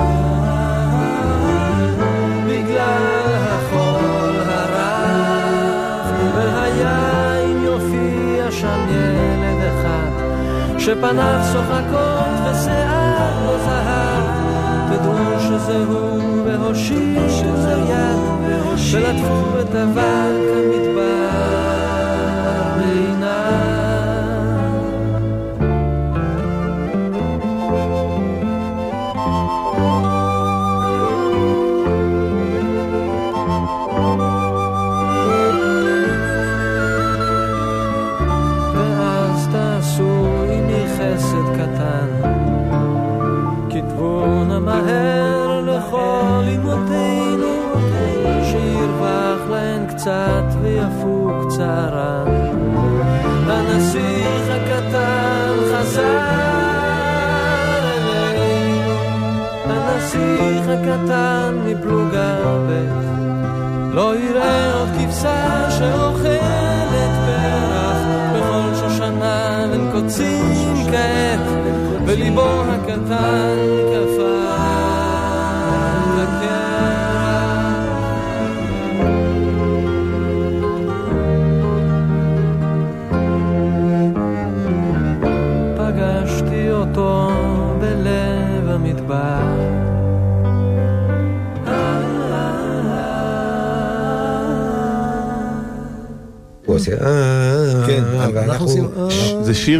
[10.92, 14.24] שפניו צוחקות ושיער לא זהב
[14.90, 18.20] תדעו שזה הוא והושיטו זה יד
[18.94, 20.71] ולטפו את אבק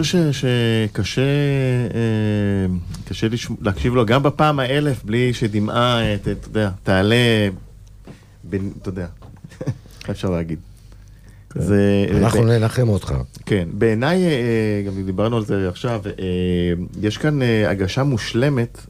[0.04, 1.22] שיר ש- שקשה
[1.94, 2.66] אה,
[3.06, 3.28] קשה
[3.62, 7.50] להקשיב לו גם בפעם האלף בלי שדמעה, אה, אתה יודע, תעלה,
[8.50, 9.08] אתה יודע,
[10.02, 10.60] איך אפשר להגיד.
[11.56, 12.06] זה...
[12.12, 13.14] אנחנו ננחם אותך.
[13.46, 16.02] כן, בעיניי, אה, גם דיברנו על זה עכשיו,
[17.02, 18.86] יש כאן הגשה מושלמת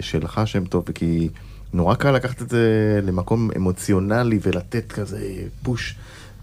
[0.00, 1.28] שלך שם טוב, כי
[1.72, 5.20] נורא קל לקחת את זה למקום אמוציונלי ולתת כזה
[5.62, 5.94] פוש,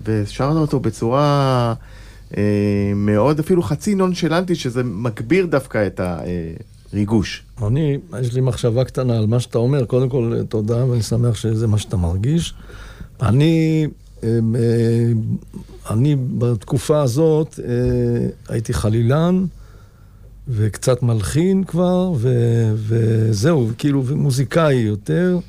[0.06, 1.74] ושרת אותו בצורה
[2.96, 6.02] מאוד אפילו חצי נונשלנטית, שזה מגביר דווקא את
[6.94, 7.44] הריגוש.
[7.68, 9.86] אני, יש לי מחשבה קטנה על מה שאתה אומר.
[9.86, 12.54] קודם כל, תודה, ואני שמח שזה מה שאתה מרגיש.
[13.22, 13.88] אני,
[14.24, 15.12] אה, אה,
[15.94, 19.46] אני בתקופה הזאת אה, הייתי חלילן
[20.48, 22.30] וקצת מלחין כבר, ו,
[22.76, 25.40] וזהו, כאילו, מוזיקאי יותר,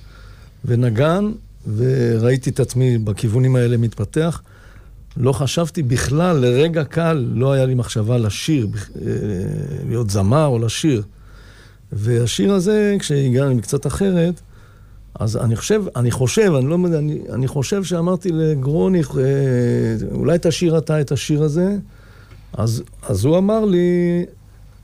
[0.64, 1.32] ונגן,
[1.76, 4.42] וראיתי את עצמי בכיוונים האלה מתפתח.
[5.16, 9.10] לא חשבתי בכלל, לרגע קל, לא היה לי מחשבה לשיר, אה,
[9.88, 11.02] להיות זמר או לשיר.
[11.92, 14.40] והשיר הזה, כשהגענו מקצת אחרת,
[15.14, 20.38] אז אני חושב, אני חושב, אני לא יודע, אני, אני חושב שאמרתי לגרוניך, אה, אולי
[20.40, 21.76] תשאיר אתה את השיר הזה,
[22.52, 24.24] אז, אז הוא אמר לי,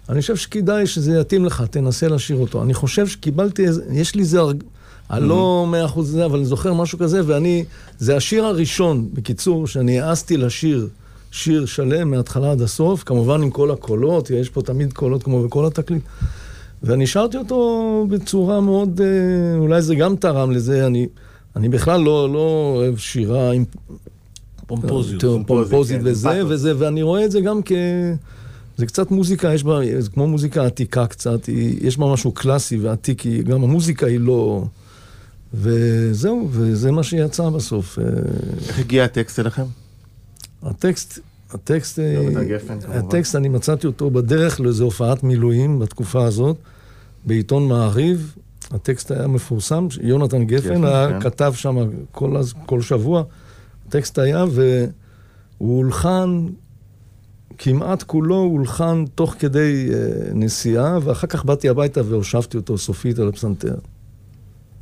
[0.09, 2.62] אני חושב שכדאי שזה יתאים לך, תנסה לשיר אותו.
[2.62, 4.41] אני חושב שקיבלתי, יש לי איזה,
[5.11, 7.64] אני לא מאה אחוז זה, אבל אני זוכר משהו כזה, ואני,
[7.99, 10.88] זה השיר הראשון, בקיצור, שאני העזתי לשיר
[11.31, 15.66] שיר שלם מההתחלה עד הסוף, כמובן עם כל הקולות, יש פה תמיד קולות כמו בכל
[15.66, 16.03] התקליט.
[16.83, 21.07] ואני שרתי אותו בצורה מאוד, אה, אולי זה גם תרם לזה, אני,
[21.57, 23.64] אני בכלל לא, לא אוהב שירה עם
[24.66, 25.47] פומפוזיות.
[25.47, 26.51] פומפוזית כן, וזה, פאתוס.
[26.51, 27.73] וזה, ואני רואה את זה גם כ...
[28.77, 32.79] זה קצת מוזיקה, יש בה, זה כמו מוזיקה עתיקה קצת, היא, יש בה משהו קלאסי
[32.79, 34.64] ועתיק, היא, גם המוזיקה היא לא...
[35.55, 37.99] וזהו, וזה מה שיצא בסוף.
[37.99, 38.05] אה,
[38.69, 39.65] איך הגיע הטקסט אליכם?
[40.63, 41.19] הטקסט,
[41.51, 42.79] הטקסט, אה, יונתן גפן.
[42.89, 46.57] הטקסט, אני מצאתי אותו בדרך לאיזו הופעת מילואים בתקופה הזאת,
[47.25, 48.35] בעיתון מעריב.
[48.71, 51.21] הטקסט היה מפורסם, יונתן גפן גפן, היה, כן.
[51.21, 51.77] כתב שם
[52.13, 53.23] כל, כל שבוע.
[53.89, 56.47] הטקסט היה, והוא הולחן,
[57.59, 63.29] כמעט כולו הולחן תוך כדי אה, נסיעה, ואחר כך באתי הביתה והושבתי אותו סופית על
[63.29, 63.75] הפסנתר.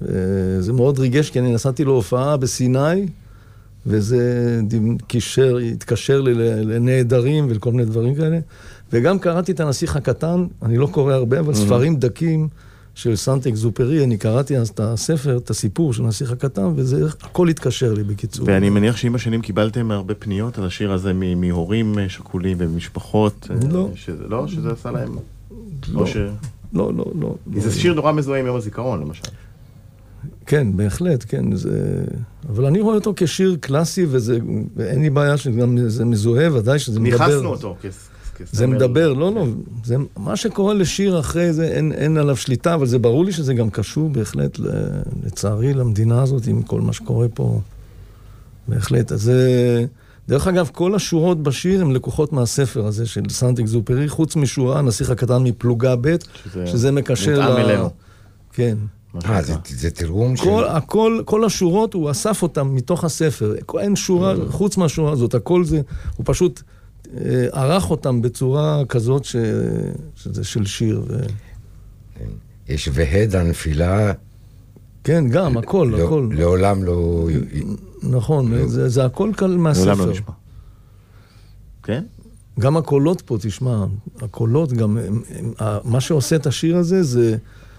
[0.02, 0.08] אה,
[0.60, 3.06] זה מאוד ריגש, כי אני נסעתי להופעה בסיני,
[3.86, 4.60] וזה
[5.06, 8.38] קישר, התקשר לי לנעדרים ולכל מיני דברים כאלה.
[8.92, 12.48] וגם קראתי את הנסיך הקטן, אני לא קורא הרבה, אבל ספרים דקים
[12.94, 17.48] של סנט אקזופרי, אני קראתי אז את הספר, את הסיפור של הנסיך הקטן, וזה, הכל
[17.48, 18.46] התקשר לי בקיצור.
[18.48, 23.48] ואני מניח שעם השנים קיבלתם הרבה פניות על השיר הזה מהורים שכולים ומשפחות.
[23.50, 23.88] אה, לא.
[23.94, 25.16] שזה, לא, שזה עשה להם...
[25.92, 26.06] לא.
[26.06, 26.16] ש...
[26.72, 27.34] לא, לא, לא.
[27.54, 29.22] כי זה שיר נורא מזוהה עם יום הזיכרון, למשל.
[30.46, 32.04] כן, בהחלט, כן, זה...
[32.48, 34.38] אבל אני רואה אותו כשיר קלאסי, וזה,
[34.76, 37.26] ואין לי בעיה שגם זה מזוהה, ודאי שזה מדבר.
[37.26, 38.08] ניכסנו אותו כס-.
[38.52, 39.46] זה מדבר, לא, לא,
[39.84, 43.54] זה, מה שקורה לשיר אחרי זה, אין, אין עליו שליטה, אבל זה ברור לי שזה
[43.54, 47.60] גם קשור בהחלט, ל- לצערי, למדינה הזאת, עם כל מה שקורה פה.
[48.68, 49.12] בהחלט.
[49.12, 49.84] אז זה...
[50.28, 55.10] דרך אגב, כל השורות בשיר הן לקוחות מהספר הזה של סנט אקזופרי, חוץ משורה, הנסיך
[55.10, 57.90] הקטן מפלוגה ב', שזה שזה מקשר מותאם אלינו.
[58.52, 58.76] כן.
[59.14, 59.42] מה אה.
[59.42, 60.44] זה, זה תרגום של...
[60.44, 63.54] כל, הכל, כל השורות, הוא אסף אותן מתוך הספר.
[63.80, 65.80] אין שורה, חוץ מהשורה הזאת, הכל זה,
[66.16, 66.62] הוא פשוט
[67.16, 69.36] אה, ערך אותם בצורה כזאת ש,
[70.16, 71.02] שזה של שיר.
[71.08, 71.16] ו...
[72.68, 74.12] יש והד הנפילה,
[75.04, 76.28] כן, גם, הכל, לא- הכל.
[76.32, 77.28] לעולם לא...
[78.02, 79.94] נכון, זה, זה הכל קל לעולם מהספר.
[80.06, 80.32] לא נשמע.
[81.82, 82.04] כן?
[82.58, 83.84] גם הקולות פה, תשמע,
[84.20, 87.36] הקולות גם, הם, הם, ה- מה שעושה את השיר הזה זה,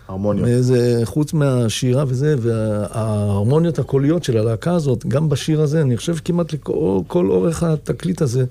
[0.07, 0.49] הרמוניות.
[0.59, 6.53] זה חוץ מהשירה וזה, וההרמוניות הקוליות של הלהקה הזאת, גם בשיר הזה, אני חושב כמעט
[6.53, 8.45] לכל כל אורך התקליט הזה,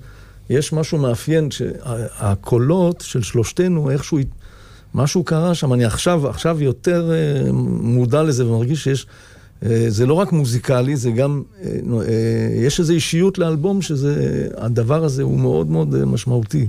[0.49, 4.19] יש משהו מאפיין, שהקולות של שלושתנו, איכשהו,
[4.95, 9.07] משהו קרה שם, אני עכשיו, עכשיו יותר אה, מודע לזה ומרגיש שיש,
[9.65, 11.71] אה, זה לא רק מוזיקלי, זה גם, אה,
[12.55, 16.67] יש איזו אישיות לאלבום שזה, הדבר הזה הוא מאוד מאוד משמעותי.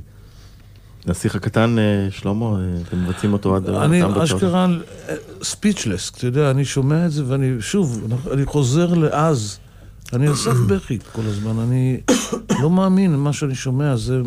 [1.08, 3.68] נסיך הקטן, אה, שלמה, אה, אתם מבצעים אותו עד...
[3.68, 4.42] אני אותם בתוצאות.
[4.42, 4.66] אשכרה
[5.42, 9.58] ספיצ'לס, אתה יודע, אני שומע את זה ואני, שוב, אני חוזר לאז.
[10.12, 12.00] אני עושה בכי כל הזמן, אני
[12.62, 14.20] לא מאמין למה שאני שומע, זה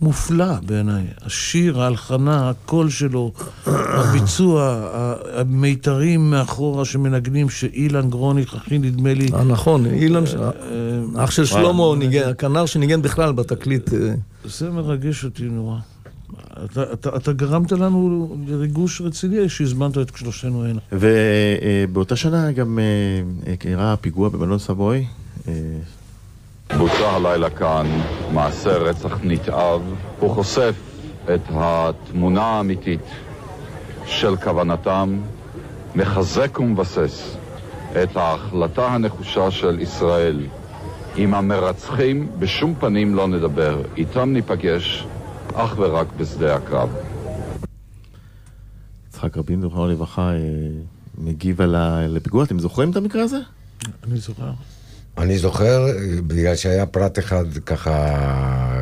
[0.00, 1.04] מופלא בעיניי.
[1.22, 3.32] השיר, ההלחנה, הקול שלו,
[3.66, 4.88] הביצוע,
[5.34, 10.24] המיתרים מאחורה שמנגנים, שאילן גרוניך, אחי, נדמה לי, אה, נכון, אילן,
[11.16, 11.84] אה, אח של שלמה
[12.26, 13.94] הכנר שניגן בכלל בתקליט.
[13.94, 15.78] אה, זה מרגש אותי נורא.
[16.64, 20.80] אתה, אתה, אתה גרמת לנו לריגוש רציני שהזמנת את שלושתנו הנה.
[20.92, 25.06] ובאותה שנה גם אה, אירע פיגוע במלון סבוי.
[25.48, 25.52] אה,
[26.78, 27.86] בוצע הלילה כאן
[28.32, 29.82] מעשה רצח נתעב.
[30.20, 30.74] הוא חושף
[31.34, 33.04] את התמונה האמיתית
[34.06, 35.18] של כוונתם,
[35.94, 37.36] מחזק ומבסס
[38.02, 40.46] את ההחלטה הנחושה של ישראל
[41.16, 45.06] עם המרצחים בשום פנים לא נדבר, איתם ניפגש
[45.56, 46.88] אך ורק בשדה הקרב.
[49.08, 50.38] יצחק רבין, זכרונו לברכה, אה,
[51.18, 52.44] מגיב על ה- לפיגוע.
[52.44, 53.36] אתם זוכרים את המקרה הזה?
[54.04, 54.50] אני זוכר.
[55.18, 55.86] אני זוכר,
[56.26, 58.16] בגלל שהיה פרט אחד ככה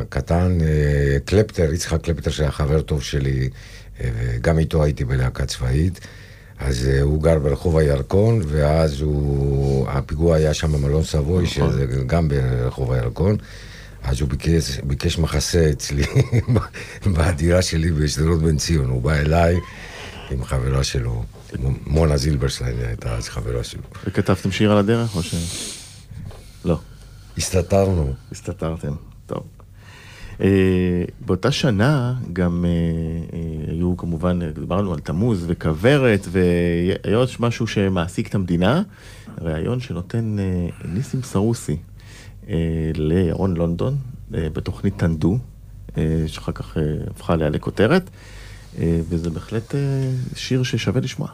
[0.09, 3.49] קטן, אה, קלפטר, יצחק קלפטר שהיה חבר טוב שלי,
[4.01, 5.99] אה, וגם איתו הייתי בלהקה צבאית,
[6.59, 12.27] אז אה, הוא גר ברחוב הירקון, ואז הוא, הפיגוע היה שם במלון סבוי, שזה גם
[12.29, 13.37] ברחוב הירקון.
[14.05, 16.03] אז הוא ביקש, ביקש מחסה אצלי
[17.17, 18.89] בדירה שלי בשדרות בן ציון.
[18.89, 19.55] הוא בא אליי
[20.31, 21.23] עם חברה שלו,
[21.85, 23.81] מונה זילברשטיין הייתה אז חברה שלו.
[24.07, 25.35] וכתבתם שיר על הדרך, או ש...
[26.65, 26.79] לא.
[27.37, 28.13] הסתתרנו.
[28.31, 28.93] הסתתרתם.
[29.25, 29.43] טוב.
[30.41, 32.69] אה, באותה שנה גם אה,
[33.37, 38.81] אה, היו כמובן, דיברנו על תמוז וכוורת, והיה עוד משהו שמעסיק את המדינה,
[39.41, 41.77] ראיון שנותן אה, ניסים סרוסי
[42.93, 43.97] לירון לונדון
[44.35, 45.37] אה, בתוכנית טנדו,
[45.97, 48.09] אה, שאחר כך אה, הפכה עליה לכותרת,
[48.79, 49.79] אה, וזה בהחלט אה,
[50.35, 51.29] שיר ששווה לשמוע.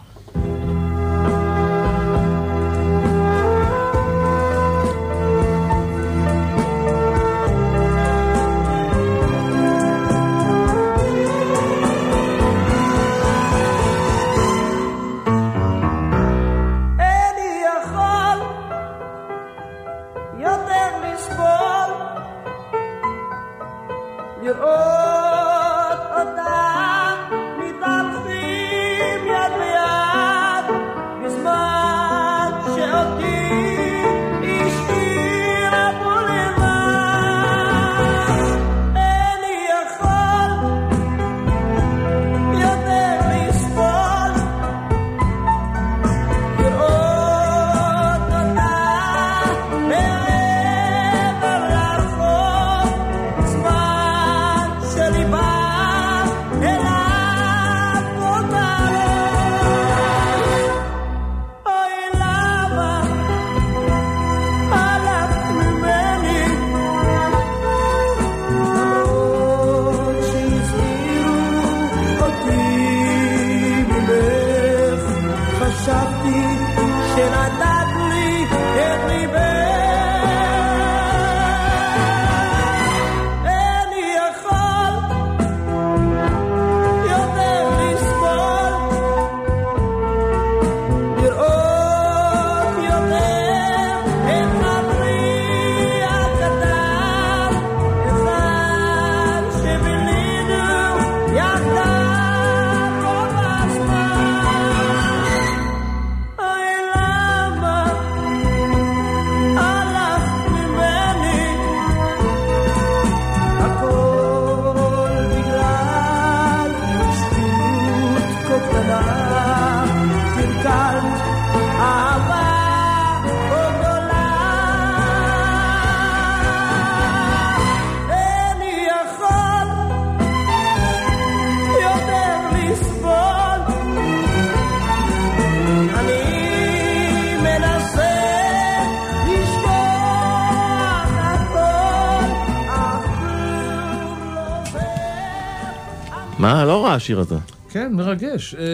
[146.41, 146.65] מה?
[146.65, 147.35] לא רע השיר הזה.
[147.69, 148.55] כן, מרגש.
[148.59, 148.65] אה,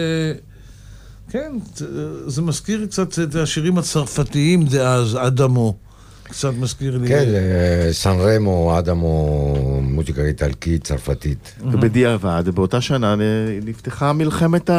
[1.30, 1.82] כן, ת-
[2.26, 5.76] זה מזכיר קצת את השירים הצרפתיים דאז, אדמו.
[6.22, 7.08] קצת מזכיר לי.
[7.08, 9.46] כן, אה, סן רמו, אדמו,
[9.82, 11.54] מוזיקה איטלקית, צרפתית.
[11.70, 13.16] ובדיעבד, באותה שנה אה,
[13.64, 14.70] נפתחה מלחמת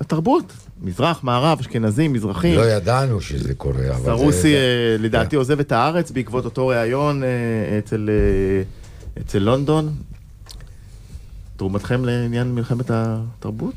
[0.00, 0.52] התרבות.
[0.82, 2.56] מזרח, מערב, אשכנזים, מזרחים.
[2.58, 4.04] לא ידענו שזה קורה, אבל זה...
[4.04, 4.60] סרוסי, אה,
[4.98, 8.60] לדעתי, עוזב את הארץ בעקבות אותו אה, אה,
[9.20, 9.92] אצל לונדון.
[11.62, 13.74] תרומתכם לעניין מלחמת התרבות?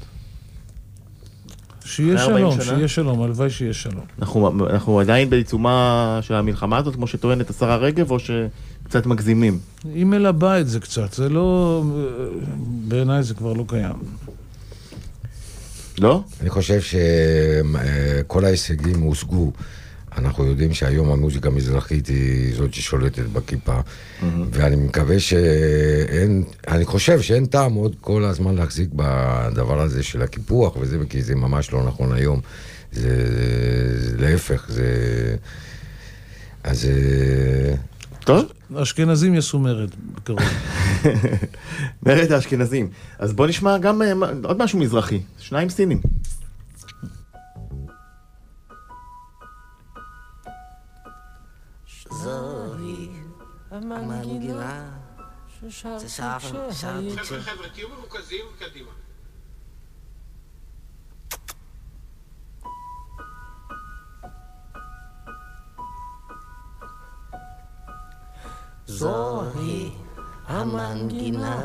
[1.86, 2.61] שיהיה אחרי 40 שלום?
[2.61, 4.05] שיהיה שלום, הלוואי שיהיה שלום.
[4.19, 9.59] אנחנו, אנחנו עדיין בעיצומה של המלחמה הזאת, כמו שטוענת השרה רגב, או שקצת מגזימים?
[9.93, 11.83] היא מלבה את זה קצת, זה לא...
[12.88, 13.95] בעיניי זה כבר לא קיים.
[15.99, 16.23] לא?
[16.41, 19.51] אני חושב שכל ההישגים הושגו.
[20.18, 23.80] אנחנו יודעים שהיום המוזיקה המזרחית היא זאת ששולטת בכיפה,
[24.51, 30.78] ואני מקווה שאין, אני חושב שאין טעם עוד כל הזמן להחזיק בדבר הזה של הקיפוח
[30.78, 32.39] וזה, כי זה ממש לא נכון היום.
[32.91, 33.26] זה,
[33.97, 34.86] זה להפך, זה...
[36.63, 36.86] אז...
[36.86, 37.76] אה,
[38.26, 38.45] טוב.
[38.76, 40.39] האשכנזים יעשו מרד בקרוב.
[42.05, 42.89] מרד האשכנזים.
[43.20, 44.11] אז בוא נשמע גם אה,
[44.43, 45.20] עוד משהו מזרחי.
[45.39, 45.99] שניים סינים.
[52.12, 53.10] זוהי
[53.72, 54.89] המנגינה
[55.60, 57.18] ששרתי ששר- שרתי כשהייתי...
[57.18, 58.91] כש- חבר'ה, תהיו מרוכזים קדימה.
[68.88, 69.91] זוהי
[70.47, 71.62] המנגינה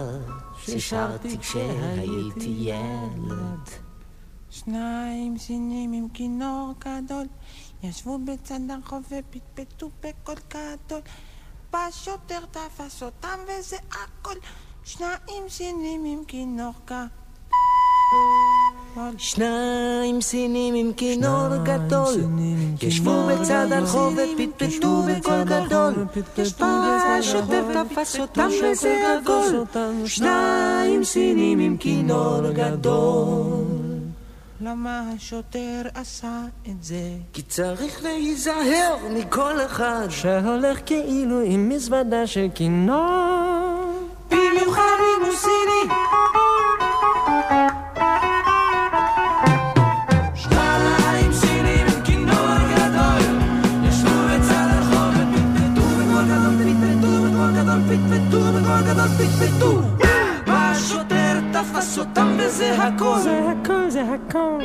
[0.58, 3.68] ששרתי כשהייתי ילד.
[4.50, 7.26] שניים סינים עם כינור גדול,
[7.82, 11.00] ישבו בצד הרחוב ופטפטו בקול גדול.
[11.72, 14.34] בא שוטר תפס אותם וזה הכל.
[14.84, 17.20] שניים סינים עם כינור גדול.
[19.18, 22.14] שניים סינים עם כינור גדול,
[22.82, 25.94] ישבו בצד הרחוב ופטפטו בקול גדול.
[26.58, 29.64] בא השוטר תפס אותם וזה הכל.
[30.06, 33.69] שניים סינים עם כינור גדול.
[34.62, 37.02] למה השוטר עשה את זה?
[37.32, 44.08] כי צריך להיזהר מכל אחד שהולך כאילו עם מזוודה של כינור.
[44.30, 45.94] במיוחד אם הוא סיני.
[50.34, 52.00] שניים סינים עם
[61.60, 64.58] השוטר תפס אותם וזה הכל זה הכל, זה הכל.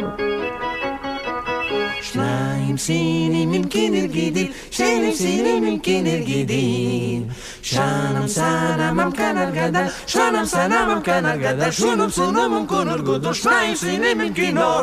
[2.01, 7.23] שניים סינים עם כינר גידיל, שניים סינים עם כינר גידיל.
[7.61, 14.33] שנם סנם כנר גדל, שנם סנם כנר גדל, שונם סונם כנר גדל, שניים סינים עם
[14.33, 14.81] כינור.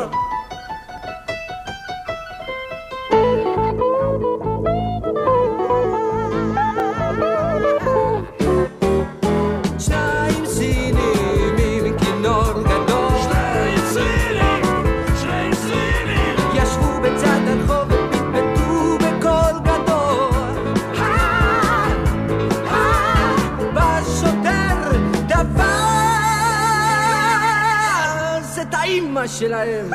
[29.33, 29.89] האימא שלהם.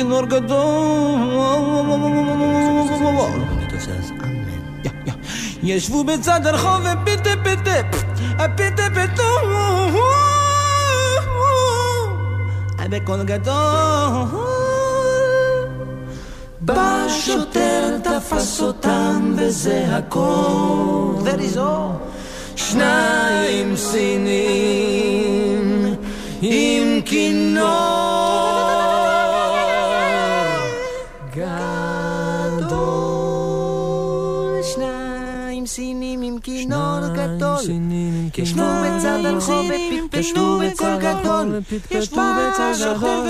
[0.03, 1.19] כינור גדול
[5.63, 7.71] ישבו בצד הרחוב ופיטה פיטה
[8.39, 9.23] הפיטה פיטו
[12.89, 13.53] בקול גדול
[16.61, 21.15] בא שוטר תפס אותם וזה הכל.
[21.23, 22.13] That is all.
[22.55, 24.83] שניים סינים
[26.41, 28.62] עם כינור
[37.27, 37.59] גדול.
[38.37, 41.59] ישבו בצד הרחוב ופטפטו בקול גדול.
[41.91, 43.25] ישבו בצד הרחוב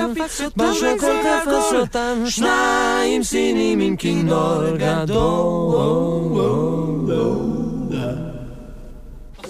[0.58, 2.24] בשוטר תפס אותם.
[2.26, 6.24] שניים סינים עם כינור גדול.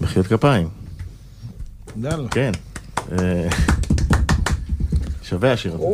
[0.00, 0.68] מחיאות כפיים.
[2.02, 2.28] יאללה.
[2.28, 2.52] כן.
[3.12, 3.48] אה,
[5.22, 5.84] שווה השיר הזה.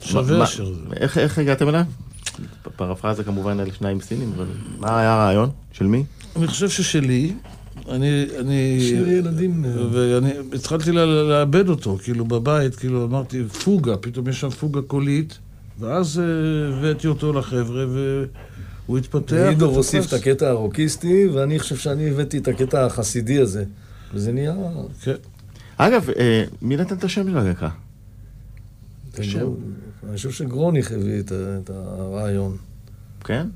[0.00, 0.80] שווה השיר הזה.
[1.20, 1.82] איך הגעתם אליו?
[2.76, 4.46] פרפרזה כמובן על שניים סינים, אבל
[4.78, 5.50] מה היה הרעיון?
[5.72, 6.04] של מי?
[6.36, 7.32] אני חושב ששלי,
[7.88, 8.80] אני, אני...
[8.80, 9.64] שיר ילדים.
[9.92, 15.38] ואני התחלתי לאבד אותו, כאילו בבית, כאילו אמרתי, פוגה, פתאום יש שם פוגה קולית,
[15.78, 19.36] ואז אה, הבאתי אותו לחבר'ה, והוא התפתח.
[19.52, 19.62] ותפס.
[19.62, 23.64] הוסיף את הקטע הרוקיסטי, ואני חושב שאני הבאתי את הקטע החסידי הזה.
[24.14, 24.54] וזה נהיה...
[25.02, 25.14] כן.
[25.76, 27.68] אגב, אה, מי נתן את השם של הלהקה?
[29.18, 29.46] השם.
[30.02, 32.56] אני חושב שגרוניך הביא את את הרעיון.
[33.24, 33.46] כן?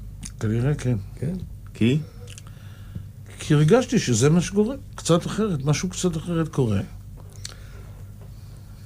[0.40, 0.97] כנראה כן.
[1.18, 1.34] כן.
[1.74, 1.99] כי?
[3.38, 6.80] כי הרגשתי שזה מה שקורה, קצת אחרת, משהו קצת אחרת קורה.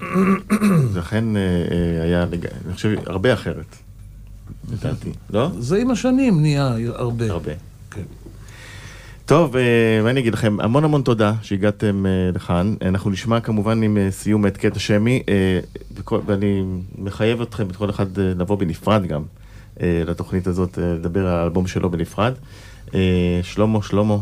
[0.92, 2.22] זה אכן אה, אה, היה,
[2.66, 3.76] אני חושב, הרבה אחרת,
[4.72, 5.50] לדעתי, לא?
[5.58, 7.30] זה עם השנים נהיה הרבה.
[7.30, 7.52] הרבה.
[7.90, 8.02] כן.
[9.26, 9.62] טוב, אה,
[10.02, 10.56] מה אני אגיד לכם?
[10.60, 12.74] המון המון תודה שהגעתם אה, לכאן.
[12.82, 15.60] אנחנו נשמע כמובן עם אה, סיום את קטע שמי, אה,
[16.26, 16.64] ואני
[16.98, 19.22] מחייב אתכם, את כל אחד, אה, לבוא בנפרד גם
[19.82, 22.32] אה, לתוכנית הזאת, אה, לדבר על האלבום שלו בנפרד.
[22.94, 23.00] אה,
[23.42, 24.16] שלמה, שלמה,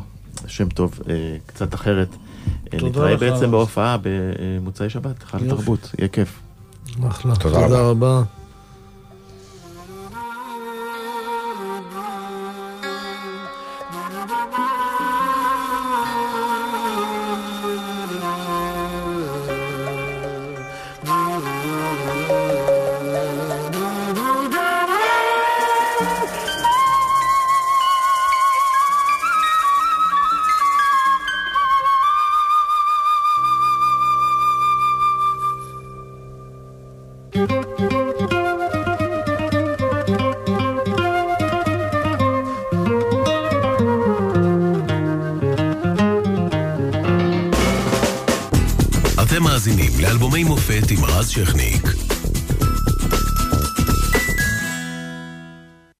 [0.46, 1.14] שם טוב, אה,
[1.46, 2.08] קצת אחרת.
[2.74, 3.20] אה, נתראה לך.
[3.20, 5.52] בעצם בהופעה במוצאי שבת, חג יופי.
[5.52, 6.40] התרבות, יהיה כיף.
[7.08, 7.36] אחלה.
[7.36, 8.22] תודה תודה רבה.